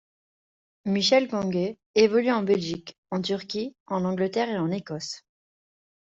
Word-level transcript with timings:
Michel 0.85 1.27
Ngonge 1.31 1.75
évolue 1.93 2.31
en 2.31 2.41
Belgique, 2.41 2.97
en 3.11 3.21
Turquie, 3.21 3.75
en 3.85 4.03
Angleterre 4.03 4.49
et 4.49 4.57
en 4.57 4.71
Écosse. 4.71 5.21